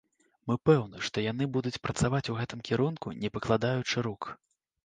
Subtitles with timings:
[0.51, 4.21] Мы пэўны, што яны будуць працаваць у гэтым кірунку не пакладаючы рук.